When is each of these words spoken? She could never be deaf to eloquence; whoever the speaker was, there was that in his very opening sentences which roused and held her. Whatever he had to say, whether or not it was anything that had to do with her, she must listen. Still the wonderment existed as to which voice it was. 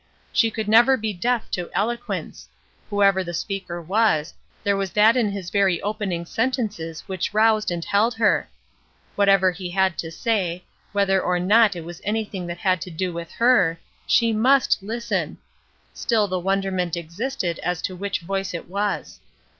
She 0.33 0.49
could 0.49 0.67
never 0.67 0.97
be 0.97 1.13
deaf 1.13 1.51
to 1.51 1.69
eloquence; 1.75 2.49
whoever 2.89 3.23
the 3.23 3.35
speaker 3.35 3.79
was, 3.79 4.33
there 4.63 4.75
was 4.75 4.89
that 4.93 5.15
in 5.15 5.29
his 5.29 5.51
very 5.51 5.79
opening 5.83 6.25
sentences 6.25 7.01
which 7.05 7.35
roused 7.35 7.69
and 7.69 7.85
held 7.85 8.15
her. 8.15 8.49
Whatever 9.15 9.51
he 9.51 9.69
had 9.69 9.99
to 9.99 10.09
say, 10.09 10.63
whether 10.91 11.21
or 11.21 11.37
not 11.39 11.75
it 11.75 11.85
was 11.85 12.01
anything 12.03 12.47
that 12.47 12.57
had 12.57 12.81
to 12.81 12.89
do 12.89 13.13
with 13.13 13.29
her, 13.33 13.77
she 14.07 14.33
must 14.33 14.81
listen. 14.81 15.37
Still 15.93 16.27
the 16.27 16.39
wonderment 16.39 16.97
existed 16.97 17.59
as 17.59 17.79
to 17.83 17.95
which 17.95 18.21
voice 18.21 18.55
it 18.55 18.67
was. 18.67 19.19